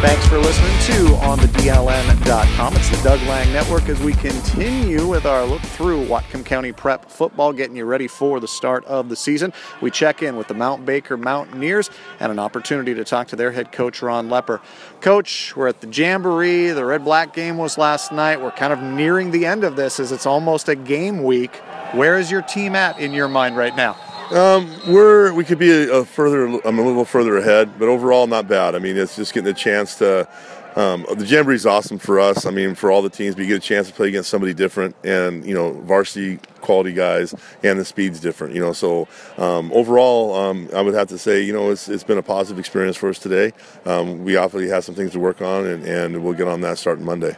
Thanks 0.00 0.24
for 0.28 0.38
listening 0.38 0.78
to 0.82 1.14
on 1.16 1.40
the 1.40 1.48
DLN.com. 1.48 2.76
It's 2.76 2.88
the 2.88 3.02
Doug 3.02 3.20
Lang 3.22 3.52
Network 3.52 3.88
as 3.88 3.98
we 3.98 4.12
continue 4.12 5.08
with 5.08 5.26
our 5.26 5.44
look 5.44 5.60
through 5.60 6.06
Whatcom 6.06 6.44
County 6.44 6.70
Prep 6.70 7.10
football, 7.10 7.52
getting 7.52 7.74
you 7.74 7.84
ready 7.84 8.06
for 8.06 8.38
the 8.38 8.46
start 8.46 8.84
of 8.84 9.08
the 9.08 9.16
season. 9.16 9.52
We 9.80 9.90
check 9.90 10.22
in 10.22 10.36
with 10.36 10.46
the 10.46 10.54
Mount 10.54 10.86
Baker 10.86 11.16
Mountaineers 11.16 11.90
and 12.20 12.30
an 12.30 12.38
opportunity 12.38 12.94
to 12.94 13.02
talk 13.02 13.26
to 13.28 13.36
their 13.36 13.50
head 13.50 13.72
coach, 13.72 14.00
Ron 14.00 14.28
Lepper. 14.28 14.60
Coach, 15.00 15.56
we're 15.56 15.66
at 15.66 15.80
the 15.80 15.88
Jamboree. 15.88 16.70
The 16.70 16.84
Red 16.84 17.02
Black 17.04 17.34
game 17.34 17.56
was 17.58 17.76
last 17.76 18.12
night. 18.12 18.40
We're 18.40 18.52
kind 18.52 18.72
of 18.72 18.80
nearing 18.80 19.32
the 19.32 19.46
end 19.46 19.64
of 19.64 19.74
this 19.74 19.98
as 19.98 20.12
it's 20.12 20.26
almost 20.26 20.68
a 20.68 20.76
game 20.76 21.24
week. 21.24 21.56
Where 21.90 22.20
is 22.20 22.30
your 22.30 22.42
team 22.42 22.76
at 22.76 23.00
in 23.00 23.12
your 23.12 23.26
mind 23.26 23.56
right 23.56 23.74
now? 23.74 23.96
Um, 24.30 24.70
we're 24.86 25.32
we 25.32 25.44
could 25.44 25.58
be 25.58 25.70
a, 25.70 26.00
a 26.00 26.04
further. 26.04 26.46
I'm 26.64 26.78
a 26.78 26.82
little 26.82 27.06
further 27.06 27.38
ahead, 27.38 27.78
but 27.78 27.88
overall 27.88 28.26
not 28.26 28.46
bad. 28.46 28.74
I 28.74 28.78
mean, 28.78 28.96
it's 28.96 29.16
just 29.16 29.32
getting 29.32 29.50
a 29.50 29.54
chance 29.54 29.96
to. 29.96 30.28
Um, 30.76 31.06
the 31.16 31.24
jamboree 31.24 31.56
is 31.56 31.66
awesome 31.66 31.98
for 31.98 32.20
us. 32.20 32.46
I 32.46 32.50
mean, 32.50 32.76
for 32.76 32.92
all 32.92 33.02
the 33.02 33.10
teams, 33.10 33.34
but 33.34 33.40
you 33.40 33.48
get 33.48 33.56
a 33.56 33.66
chance 33.66 33.88
to 33.88 33.94
play 33.94 34.08
against 34.08 34.30
somebody 34.30 34.54
different, 34.54 34.94
and 35.02 35.44
you 35.44 35.54
know, 35.54 35.72
varsity 35.72 36.38
quality 36.60 36.92
guys, 36.92 37.34
and 37.64 37.80
the 37.80 37.84
speed's 37.84 38.20
different. 38.20 38.54
You 38.54 38.60
know, 38.60 38.72
so 38.72 39.08
um, 39.38 39.72
overall, 39.72 40.34
um, 40.36 40.68
I 40.74 40.82
would 40.82 40.94
have 40.94 41.08
to 41.08 41.18
say, 41.18 41.42
you 41.42 41.52
know, 41.52 41.70
it's, 41.70 41.88
it's 41.88 42.04
been 42.04 42.18
a 42.18 42.22
positive 42.22 42.58
experience 42.60 42.96
for 42.96 43.08
us 43.08 43.18
today. 43.18 43.52
Um, 43.86 44.22
we 44.24 44.36
obviously 44.36 44.68
have 44.68 44.84
some 44.84 44.94
things 44.94 45.12
to 45.12 45.18
work 45.18 45.42
on, 45.42 45.66
and, 45.66 45.84
and 45.84 46.22
we'll 46.22 46.34
get 46.34 46.46
on 46.46 46.60
that 46.60 46.78
starting 46.78 47.04
Monday. 47.04 47.34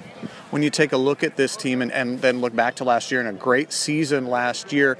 When 0.50 0.62
you 0.62 0.70
take 0.70 0.92
a 0.92 0.98
look 0.98 1.22
at 1.22 1.36
this 1.36 1.56
team 1.56 1.80
and, 1.80 1.92
and 1.92 2.20
then 2.20 2.40
look 2.40 2.54
back 2.54 2.74
to 2.76 2.84
last 2.84 3.10
year 3.10 3.20
and 3.20 3.28
a 3.28 3.32
great 3.32 3.72
season 3.72 4.26
last 4.26 4.72
year, 4.72 4.98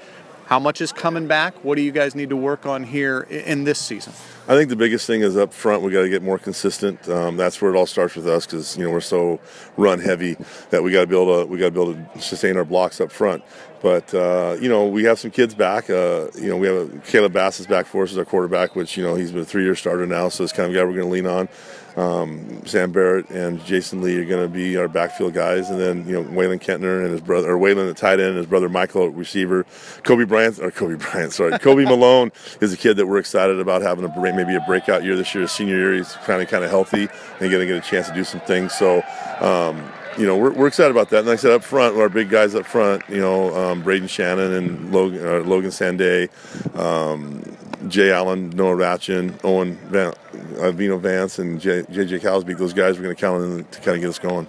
how 0.51 0.59
much 0.59 0.81
is 0.81 0.93
coming 0.93 1.29
back? 1.29 1.55
What 1.65 1.77
do 1.77 1.83
you 1.83 1.93
guys 1.93 2.17
need 2.17 2.31
to 2.31 2.37
work 2.37 2.67
on 2.67 2.83
here 2.83 3.21
in 3.21 3.63
this 3.63 3.79
season? 3.79 4.13
I 4.51 4.55
think 4.55 4.69
the 4.69 4.75
biggest 4.75 5.07
thing 5.07 5.21
is 5.21 5.37
up 5.37 5.53
front. 5.53 5.83
We 5.83 5.93
got 5.93 6.03
to 6.03 6.09
get 6.09 6.25
more 6.25 6.37
consistent. 6.37 7.09
Um, 7.09 7.37
that's 7.37 7.63
where 7.63 7.73
it 7.73 7.79
all 7.79 7.87
starts 7.87 8.17
with 8.17 8.27
us 8.27 8.47
because 8.47 8.77
you 8.77 8.83
know 8.83 8.91
we're 8.91 9.01
so 9.01 9.39
run 9.77 10.01
heavy 10.01 10.37
that 10.71 10.83
we 10.83 10.91
got 10.91 11.03
to 11.03 11.07
be 11.07 11.15
able 11.15 11.45
to 11.45 11.47
we 11.47 11.57
got 11.57 11.67
to 11.67 11.71
be 11.71 11.81
able 11.81 11.95
to 11.95 12.21
sustain 12.21 12.57
our 12.57 12.65
blocks 12.65 13.01
up 13.01 13.13
front. 13.13 13.45
But 13.81 14.13
uh, 14.13 14.57
you 14.61 14.69
know 14.69 14.89
we 14.89 15.05
have 15.05 15.21
some 15.21 15.31
kids 15.31 15.55
back. 15.55 15.89
Uh, 15.89 16.31
you 16.35 16.49
know 16.49 16.57
we 16.57 16.67
have 16.67 16.77
a, 16.77 16.99
Caleb 16.99 17.33
Bass 17.33 17.61
is 17.61 17.69
back 17.69 17.87
for 17.87 18.03
us 18.03 18.11
as 18.11 18.19
our 18.19 18.25
quarterback, 18.25 18.75
which 18.75 18.97
you 18.97 19.05
know 19.05 19.15
he's 19.15 19.31
been 19.31 19.43
a 19.43 19.45
three-year 19.45 19.77
starter 19.77 20.05
now, 20.05 20.29
so 20.29 20.43
it's 20.43 20.53
kind 20.53 20.69
of 20.69 20.75
a 20.75 20.77
guy 20.77 20.85
we're 20.85 20.97
going 20.97 21.07
to 21.07 21.13
lean 21.13 21.27
on. 21.27 21.49
Um, 21.97 22.65
Sam 22.67 22.93
Barrett 22.93 23.31
and 23.31 23.65
Jason 23.65 24.01
Lee 24.01 24.17
are 24.19 24.25
going 24.25 24.43
to 24.43 24.49
be 24.49 24.77
our 24.77 24.87
backfield 24.87 25.35
guys, 25.35 25.71
and 25.71 25.81
then 25.81 26.07
you 26.07 26.13
know 26.13 26.25
Waylon 26.25 26.61
Kentner 26.61 27.03
and 27.03 27.11
his 27.11 27.21
brother, 27.21 27.51
or 27.51 27.59
Waylon 27.59 27.89
the 27.89 27.95
tight 27.95 28.21
end, 28.21 28.31
and 28.31 28.37
his 28.37 28.47
brother 28.47 28.69
Michael 28.69 29.07
at 29.07 29.15
receiver. 29.15 29.67
Kobe 30.05 30.25
Bryant, 30.25 30.61
or 30.61 30.71
Kobe 30.71 30.95
Bryant, 30.95 31.33
sorry, 31.33 31.59
Kobe 31.59 31.85
Malone 31.89 32.31
is 32.61 32.73
a 32.73 32.77
kid 32.77 32.97
that 32.97 33.07
we're 33.07 33.19
excited 33.19 33.59
about 33.59 33.83
having 33.83 34.05
a 34.05 34.09
maybe 34.43 34.57
a 34.57 34.61
breakout 34.61 35.05
year 35.05 35.17
this 35.17 35.35
year. 35.35 35.43
His 35.43 35.53
senior 35.53 35.77
year, 35.77 35.95
he's 35.95 36.13
kind 36.25 36.43
of 36.43 36.49
kind 36.49 36.65
of 36.65 36.71
healthy 36.71 37.09
and 37.41 37.51
going 37.51 37.61
to 37.61 37.67
get 37.67 37.77
a 37.77 37.81
chance 37.81 38.09
to 38.09 38.15
do 38.15 38.25
some 38.25 38.41
things. 38.41 38.73
So. 38.73 39.03
Um, 39.41 39.91
you 40.19 40.27
know, 40.27 40.37
we're, 40.37 40.53
we're 40.53 40.67
excited 40.67 40.91
about 40.91 41.11
that. 41.11 41.21
And 41.21 41.29
like 41.29 41.39
I 41.39 41.43
said, 41.43 41.53
up 41.53 41.63
front, 41.63 41.97
our 41.97 42.09
big 42.09 42.29
guys 42.29 42.55
up 42.55 42.67
front, 42.67 43.03
you 43.09 43.21
know, 43.21 43.55
um, 43.57 43.83
Braden 43.83 44.09
Shannon 44.09 44.53
and 44.53 44.93
Logan, 44.93 45.25
uh, 45.25 45.39
Logan 45.41 45.71
Sanday, 45.71 46.29
um, 46.77 47.43
Jay 47.89 48.13
Allen, 48.13 48.51
Noah 48.51 48.75
Ratchin, 48.75 49.39
Owen 49.45 49.77
Van, 49.89 50.13
uh, 50.59 50.73
Vino 50.73 50.99
Vance, 50.99 51.39
and 51.39 51.61
J, 51.61 51.83
JJ 51.83 52.21
Calsby. 52.21 52.59
Those 52.59 52.75
guys 52.75 52.99
we're 52.99 53.05
going 53.05 53.17
to 53.17 53.21
count 53.21 53.43
on 53.43 53.65
to 53.65 53.81
kind 53.81 53.97
of 53.97 54.01
get 54.01 54.09
us 54.09 54.19
going. 54.19 54.49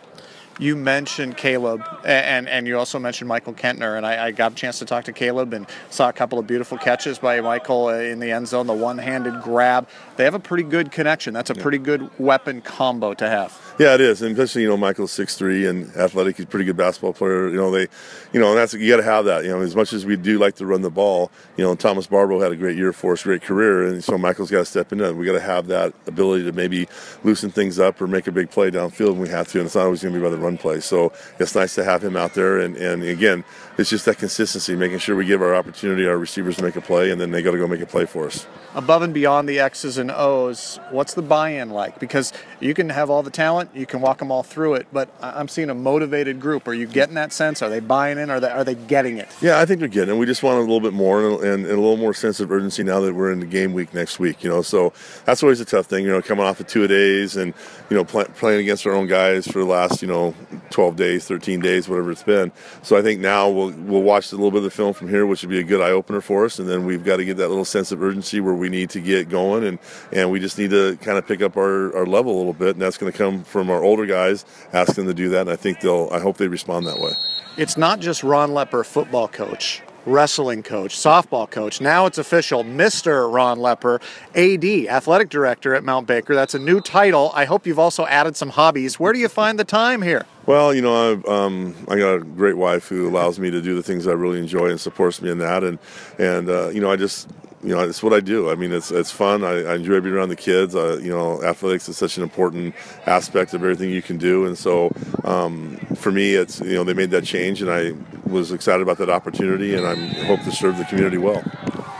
You 0.60 0.76
mentioned 0.76 1.38
Caleb, 1.38 1.84
and, 2.06 2.48
and 2.48 2.68
you 2.68 2.78
also 2.78 3.00
mentioned 3.00 3.28
Michael 3.28 3.54
Kentner, 3.54 3.98
and 3.98 4.06
I, 4.06 4.28
I, 4.28 4.32
got 4.32 4.52
a 4.52 4.56
chance 4.56 4.80
to 4.80 4.86
talk 4.86 5.06
to 5.06 5.14
Caleb 5.14 5.54
and 5.54 5.66
saw 5.90 6.10
a 6.10 6.14
couple 6.14 6.38
of 6.38 6.46
beautiful 6.46 6.78
catches 6.78 7.20
by 7.20 7.42
Michael 7.42 7.88
uh, 7.88 7.94
in 7.96 8.20
the 8.20 8.32
end 8.32 8.48
zone, 8.48 8.68
the 8.68 8.74
one-handed 8.74 9.42
grab. 9.42 9.88
They 10.18 10.24
have 10.24 10.36
a 10.36 10.40
pretty 10.40 10.64
good 10.64 10.92
connection. 10.92 11.34
That's 11.34 11.50
a 11.50 11.56
pretty 11.56 11.80
good 11.80 12.10
weapon 12.20 12.62
combo 12.62 13.14
to 13.16 13.28
have. 13.28 13.71
Yeah, 13.82 13.96
it 13.96 14.02
is, 14.02 14.22
and 14.22 14.38
especially 14.38 14.62
you 14.62 14.68
know 14.68 14.78
Michael's 14.78 15.12
six 15.12 15.36
three 15.36 15.66
and 15.66 15.92
athletic. 15.96 16.38
He's 16.38 16.46
a 16.46 16.48
pretty 16.48 16.66
good 16.66 16.78
basketball 16.78 17.14
player. 17.14 17.50
You 17.50 17.56
know 17.56 17.72
they, 17.72 17.88
you 18.32 18.40
know, 18.40 18.50
and 18.50 18.58
that's 18.60 18.76
you 18.76 18.88
got 18.88 18.98
to 18.98 19.04
have 19.04 19.26
that. 19.26 19.44
You 19.44 19.50
know, 19.50 19.62
as 19.62 19.76
much 19.76 19.92
as 19.92 20.06
we 20.06 20.16
do 20.18 20.38
like 20.38 20.54
to 20.58 20.68
run 20.68 20.84
the 20.84 20.92
ball, 20.92 21.32
you 21.58 21.64
know, 21.64 21.74
Thomas 21.74 22.06
Barbaro 22.06 22.40
had 22.40 22.52
a 22.52 22.56
great 22.56 22.78
year 22.78 22.94
for 22.94 23.14
us, 23.14 23.24
great 23.24 23.42
career, 23.42 23.88
and 23.88 24.04
so 24.04 24.20
Michael's 24.20 24.52
got 24.52 24.60
to 24.60 24.66
step 24.66 24.92
into 24.92 25.06
it. 25.06 25.16
We 25.16 25.26
got 25.26 25.34
to 25.34 25.40
have 25.40 25.66
that 25.70 25.96
ability 26.06 26.44
to 26.44 26.52
maybe 26.52 26.88
loosen 27.24 27.50
things 27.50 27.80
up 27.80 28.00
or 28.00 28.06
make 28.06 28.28
a 28.28 28.32
big 28.32 28.52
play 28.52 28.70
downfield 28.70 29.14
when 29.14 29.22
we 29.22 29.30
have 29.30 29.48
to, 29.48 29.58
and 29.58 29.66
it's 29.66 29.74
not 29.74 29.86
always 29.86 30.04
going 30.04 30.14
to 30.14 30.20
be 30.20 30.24
by 30.24 30.30
the 30.30 30.38
run 30.38 30.60
play. 30.60 30.80
So 30.80 31.12
it's 31.40 31.56
nice 31.56 31.74
to 31.74 31.84
have 31.84 32.04
him 32.04 32.16
out 32.16 32.36
there, 32.36 32.60
and 32.60 32.78
and 32.78 33.02
again, 33.02 33.44
it's 33.80 33.90
just 33.90 34.06
that 34.06 34.20
consistency, 34.20 34.76
making 34.76 35.00
sure 35.00 35.16
we 35.16 35.26
give 35.26 35.42
our 35.42 35.56
opportunity 35.56 36.08
our 36.08 36.20
receivers 36.20 36.58
to 36.58 36.64
make 36.64 36.76
a 36.76 36.82
play, 36.82 37.10
and 37.10 37.20
then 37.20 37.32
they 37.32 37.42
got 37.42 37.52
to 37.52 37.58
go 37.58 37.68
make 37.68 37.82
a 37.82 37.88
play 37.88 38.06
for 38.06 38.28
us. 38.28 38.46
Above 38.76 39.02
and 39.02 39.14
beyond 39.14 39.50
the 39.50 39.60
X's 39.60 39.98
and 39.98 40.12
O's, 40.12 40.80
what's 40.92 41.16
the 41.16 41.22
buy-in 41.22 41.72
like? 41.72 42.00
Because 42.00 42.32
you 42.60 42.74
can 42.74 42.90
have 42.90 43.10
all 43.10 43.24
the 43.24 43.32
talent, 43.32 43.71
you 43.74 43.86
can 43.86 44.02
walk 44.02 44.20
them 44.20 44.32
all 44.32 44.44
through 44.44 44.76
it, 44.76 44.88
but 44.92 45.10
I'm 45.22 45.48
seeing 45.48 45.70
a 45.70 45.76
motivated 45.76 46.40
group. 46.40 46.68
Are 46.68 46.74
you 46.74 46.88
getting 46.88 47.16
that 47.16 47.34
sense? 47.34 47.62
Are 47.62 47.70
they 47.70 47.80
buying 47.80 48.18
in? 48.18 48.30
Are 48.30 48.40
they 48.40 48.50
are 48.50 48.64
they 48.64 48.76
getting 48.76 49.18
it? 49.18 49.30
Yeah, 49.42 49.60
I 49.60 49.66
think 49.66 49.80
they're 49.80 49.90
getting 49.90 50.16
it. 50.16 50.18
We 50.18 50.26
just 50.26 50.44
want 50.44 50.58
a 50.58 50.62
little 50.62 50.80
bit 50.80 50.94
more 50.94 51.26
and, 51.26 51.44
and, 51.44 51.66
a 51.66 51.70
little 51.70 51.98
more 51.98 52.14
sense 52.14 52.40
of 52.40 52.52
urgency 52.52 52.84
now 52.84 53.00
that 53.02 53.14
we're 53.14 53.32
in 53.32 53.40
the 53.40 53.46
game 53.46 53.74
week 53.74 53.94
next 53.94 54.20
week. 54.20 54.44
You 54.44 54.50
know, 54.50 54.62
so 54.62 54.94
that's 55.26 55.44
always 55.44 55.60
a 55.60 55.66
tough 55.66 55.86
thing. 55.86 56.04
You 56.06 56.12
know, 56.12 56.22
coming 56.22 56.46
off 56.46 56.60
of 56.60 56.68
two 56.68 56.88
days 56.88 57.36
and 57.38 57.54
you 57.90 57.98
know 57.98 58.04
play, 58.04 58.26
playing 58.36 58.62
against 58.62 58.86
our 58.86 58.94
own 58.94 59.08
guys 59.08 59.48
for 59.48 59.60
the 59.60 59.66
last 59.66 60.02
you 60.02 60.08
know 60.08 60.34
12 60.72 60.96
days, 60.96 61.28
13 61.28 61.60
days, 61.60 61.88
whatever 61.88 62.12
it's 62.12 62.24
been. 62.24 62.52
So 62.84 62.98
I 62.98 63.02
think 63.02 63.20
now 63.20 63.50
we'll 63.50 63.72
we'll 63.72 64.04
watch 64.04 64.32
a 64.32 64.36
little 64.36 64.52
bit 64.52 64.60
of 64.60 64.64
the 64.64 64.72
film 64.72 64.94
from 64.94 65.10
here, 65.10 65.26
which 65.26 65.42
would 65.42 65.50
be 65.50 65.60
a 65.60 65.64
good 65.64 65.82
eye 65.82 65.92
opener 65.92 66.22
for 66.22 66.46
us, 66.46 66.60
and 66.60 66.70
then 66.70 66.86
we've 66.86 67.04
got 67.04 67.18
to 67.18 67.26
get 67.26 67.38
that 67.38 67.50
little 67.50 67.66
sense 67.66 67.92
of 67.92 68.02
urgency 68.02 68.40
where 68.40 68.54
we 68.54 68.70
need 68.70 68.90
to 68.92 69.00
get 69.00 69.30
going 69.30 69.64
and 69.64 69.80
and 70.12 70.32
we 70.32 70.40
just 70.40 70.58
need 70.58 70.72
to 70.72 70.98
kind 70.98 71.18
of 71.18 71.28
pick 71.28 71.42
up 71.42 71.58
our, 71.58 71.96
our 71.96 72.06
level 72.06 72.36
a 72.36 72.38
little 72.38 72.54
bit, 72.54 72.70
and 72.70 72.82
that's 72.82 72.98
going 72.98 73.12
to 73.12 73.18
come 73.18 73.44
from 73.44 73.61
our 73.70 73.84
older 73.84 74.06
guys 74.06 74.46
ask 74.74 74.96
them 74.96 75.08
to 75.08 75.14
do 75.14 75.30
that, 75.30 75.42
and 75.42 75.50
I 75.50 75.56
think 75.56 75.80
they'll. 75.82 76.10
I 76.12 76.20
hope 76.20 76.38
they 76.38 76.48
respond 76.48 76.88
that 76.88 77.00
way. 77.00 77.14
It's 77.58 77.78
not 77.78 78.00
just 78.00 78.24
Ron 78.24 78.52
Lepper, 78.52 78.86
football 78.86 79.28
coach, 79.28 79.82
wrestling 80.06 80.64
coach, 80.64 80.96
softball 80.96 81.50
coach. 81.50 81.82
Now 81.82 82.06
it's 82.06 82.18
official, 82.18 82.64
Mr. 82.64 83.32
Ron 83.32 83.60
Lepper, 83.60 84.02
AD, 84.36 84.88
athletic 84.90 85.30
director 85.30 85.76
at 85.76 85.84
Mount 85.84 86.08
Baker. 86.08 86.34
That's 86.34 86.56
a 86.56 86.60
new 86.60 86.82
title. 86.82 87.32
I 87.34 87.46
hope 87.46 87.68
you've 87.68 87.80
also 87.80 88.06
added 88.06 88.36
some 88.36 88.50
hobbies. 88.50 89.00
Where 89.00 89.14
do 89.14 89.20
you 89.20 89.28
find 89.28 89.60
the 89.60 89.64
time 89.64 90.02
here? 90.02 90.26
Well, 90.46 90.74
you 90.74 90.82
know, 90.82 91.12
I've, 91.12 91.26
um, 91.26 91.76
I 91.88 91.98
got 91.98 92.16
a 92.16 92.20
great 92.20 92.58
wife 92.58 92.88
who 92.88 93.08
allows 93.08 93.40
me 93.40 93.52
to 93.52 93.62
do 93.62 93.76
the 93.76 93.84
things 93.84 94.08
I 94.08 94.14
really 94.14 94.40
enjoy 94.40 94.70
and 94.70 94.80
supports 94.80 95.22
me 95.22 95.30
in 95.30 95.38
that, 95.40 95.64
and 95.64 95.78
and 96.18 96.50
uh, 96.50 96.70
you 96.70 96.82
know, 96.82 96.92
I 96.92 96.96
just 96.96 97.30
you 97.64 97.76
know, 97.76 97.82
it's 97.82 98.02
what 98.02 98.14
I 98.14 98.20
do. 98.20 98.50
I 98.50 98.56
mean, 98.56 98.72
it's 98.72 98.92
it's 98.92 99.12
fun. 99.12 99.44
I, 99.44 99.64
I 99.64 99.76
enjoy 99.76 100.02
being 100.02 100.16
around 100.16 100.30
the 100.30 100.36
kids. 100.36 100.76
I, 100.76 100.96
you 100.96 101.12
know, 101.12 101.42
athletics 101.44 101.88
is 101.90 101.98
such 101.98 102.18
an 102.18 102.24
important 102.24 102.74
aspect 103.06 103.54
of 103.54 103.64
everything 103.64 103.90
you 103.92 104.02
can 104.02 104.18
do, 104.18 104.46
and 104.46 104.58
so 104.58 104.92
um, 105.24 105.78
for 105.96 106.12
me, 106.12 106.34
it's 106.36 106.60
you 106.62 106.74
know 106.74 106.84
they 106.84 106.94
made 106.94 107.12
that 107.12 107.24
change, 107.24 107.62
and 107.62 107.72
I 107.72 107.94
was 108.30 108.52
excited 108.52 108.82
about 108.82 108.98
that 108.98 109.10
opportunity, 109.10 109.76
and 109.76 109.86
I 109.86 109.96
hope 110.26 110.42
to 110.42 110.52
serve 110.52 110.78
the 110.78 110.86
community 110.86 111.18
well. 111.18 111.44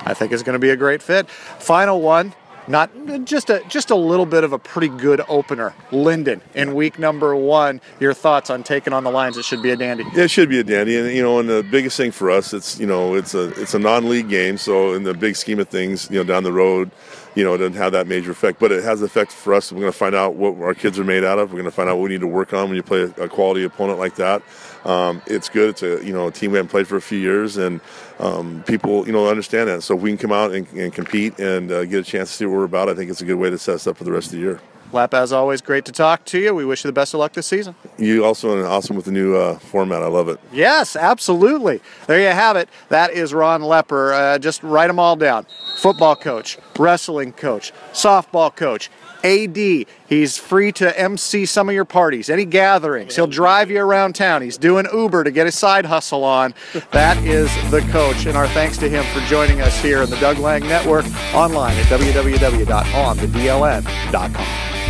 I 0.04 0.14
think 0.14 0.32
it's 0.32 0.44
going 0.44 0.54
to 0.54 0.60
be 0.60 0.72
a 0.72 0.76
great 0.76 1.02
fit. 1.02 1.30
Final 1.30 2.02
one. 2.02 2.34
Not 2.72 2.90
just 3.26 3.50
a 3.50 3.62
just 3.68 3.90
a 3.90 3.96
little 3.96 4.26
bit 4.26 4.46
of 4.46 4.54
a 4.54 4.58
pretty 4.58 4.88
good 4.88 5.22
opener. 5.28 5.76
Lynden 5.92 6.40
in 6.56 6.74
week 6.74 6.98
number 6.98 7.36
one. 7.36 7.82
Your 8.00 8.14
thoughts 8.14 8.50
on 8.50 8.64
taking 8.64 8.94
on 8.94 9.04
the 9.04 9.12
Lions? 9.12 9.36
It 9.36 9.44
should 9.44 9.62
be 9.62 9.72
a 9.72 9.76
dandy. 9.76 10.06
It 10.14 10.32
should 10.32 10.48
be 10.48 10.58
a 10.58 10.64
dandy, 10.64 10.98
and 10.98 11.12
you 11.14 11.22
know, 11.22 11.38
and 11.40 11.50
the 11.50 11.64
biggest 11.70 11.98
thing 11.98 12.12
for 12.12 12.32
us, 12.32 12.54
it's 12.54 12.80
you 12.80 12.88
know, 12.88 13.16
it's 13.16 13.34
a 13.34 13.50
it's 13.62 13.74
a 13.74 13.80
non-league 13.80 14.30
game, 14.30 14.58
so 14.58 14.94
in 14.94 15.04
the 15.04 15.14
big 15.14 15.36
scheme 15.36 15.60
of 15.60 15.68
things, 15.68 16.10
you 16.10 16.18
know, 16.18 16.24
down 16.24 16.44
the 16.44 16.54
road, 16.54 16.92
you 17.36 17.44
know, 17.44 17.54
it 17.54 17.60
doesn't 17.60 17.76
have 17.76 17.94
that 17.94 18.08
major 18.08 18.32
effect, 18.32 18.60
but 18.60 18.72
it 18.72 18.84
has 18.84 19.00
an 19.00 19.06
effect 19.06 19.32
for 19.32 19.54
us. 19.54 19.72
We're 19.72 19.82
going 19.82 19.92
to 19.92 19.98
find 19.98 20.16
out 20.16 20.36
what 20.36 20.60
our 20.62 20.74
kids 20.74 21.00
are 21.00 21.04
made 21.04 21.24
out 21.24 21.40
of. 21.40 21.52
We're 21.52 21.60
going 21.60 21.66
to 21.66 21.76
find 21.76 21.90
out 21.90 21.98
what 21.98 22.04
we 22.04 22.10
need 22.10 22.22
to 22.22 22.28
work 22.28 22.54
on 22.54 22.68
when 22.68 22.76
you 22.76 22.84
play 22.84 23.04
a, 23.04 23.30
quality 23.30 23.64
opponent 23.64 24.00
like 24.00 24.16
that. 24.16 24.42
Um, 24.84 25.22
it's 25.28 25.48
good. 25.48 25.70
It's 25.70 25.84
a 25.84 26.04
you 26.04 26.12
know 26.12 26.28
a 26.28 26.32
team 26.32 26.52
we 26.52 26.58
haven't 26.58 26.72
played 26.72 26.88
for 26.88 26.98
a 26.98 27.02
few 27.02 27.20
years, 27.20 27.58
and 27.58 27.80
um, 28.20 28.64
people 28.64 29.06
you 29.06 29.14
know 29.14 29.28
understand 29.28 29.70
that. 29.70 29.84
So 29.84 29.96
if 29.96 30.02
we 30.02 30.10
can 30.10 30.18
come 30.18 30.32
out 30.32 30.52
and, 30.54 30.68
and 30.74 30.94
compete 30.94 31.40
and 31.40 31.72
uh, 31.72 31.86
get 31.86 32.00
a 32.00 32.04
chance 32.04 32.30
to 32.32 32.36
see 32.36 32.46
what 32.46 32.58
we're 32.58 32.64
about, 32.66 32.90
I 32.90 32.96
think 32.96 33.10
it's 33.10 33.22
a 33.22 33.26
good 33.26 33.36
way 33.36 33.50
to 33.50 33.58
set 33.58 33.76
us 33.76 33.88
up 33.88 33.98
for 33.98 34.04
the 34.04 34.12
rest 34.12 34.28
of 34.28 34.34
the 34.34 34.40
year. 34.40 34.60
Lap, 34.94 35.14
as 35.14 35.32
always, 35.32 35.62
great 35.62 35.86
to 35.86 35.92
talk 35.94 36.26
to 36.26 36.40
you. 36.40 36.54
We 36.54 36.66
wish 36.66 36.84
you 36.84 36.90
the 36.90 36.94
best 36.94 37.14
of 37.14 37.22
luck 37.22 37.32
this 37.32 37.48
season. 37.48 37.76
You 37.98 38.26
also 38.26 38.58
are 38.58 38.68
awesome 38.68 38.98
with 38.98 39.06
the 39.06 39.12
new 39.12 39.36
uh, 39.38 39.58
format. 39.58 40.04
I 40.04 40.08
love 40.08 40.28
it. 40.28 40.38
Yes, 40.52 40.98
absolutely. 40.98 41.80
There 42.08 42.20
you 42.20 42.28
have 42.28 42.58
it. 42.58 42.68
That 42.90 43.12
is 43.12 43.34
Ron 43.34 43.62
Lepper. 43.62 44.14
Uh, 44.14 44.40
just 44.40 44.62
write 44.64 44.88
them 44.88 45.00
all 45.00 45.16
down. 45.16 45.46
Football 45.82 46.16
coach, 46.16 46.58
wrestling 46.78 47.34
coach, 47.34 47.74
softball 47.92 48.56
coach, 48.56 48.92
AD. 49.24 49.88
He's 50.08 50.38
free 50.38 50.72
to 50.74 51.00
MC 51.00 51.48
some 51.48 51.70
of 51.70 51.76
your 51.76 51.86
parties, 51.86 52.30
any 52.30 52.46
gatherings. 52.46 53.16
He'll 53.16 53.26
drive 53.26 53.72
you 53.72 53.82
around 53.82 54.14
town. 54.14 54.44
He's 54.44 54.60
doing 54.60 54.86
Uber 54.94 55.24
to 55.24 55.32
get 55.32 55.48
his 55.48 55.58
side 55.58 55.88
hustle 55.88 56.24
on. 56.24 56.54
That 56.92 57.18
is 57.26 57.50
the 57.72 57.82
coach. 57.92 58.28
And 58.28 58.38
our 58.38 58.48
thanks 58.50 58.78
to 58.78 58.88
him 58.88 59.04
for 59.06 59.22
joining 59.22 59.62
us 59.62 59.76
here 59.82 60.04
in 60.04 60.12
the 60.12 60.18
Doug 60.18 60.38
Lang 60.38 60.62
Network 60.68 61.06
online 61.34 61.76
at 61.78 61.86
www.onthedln.com. 61.86 64.81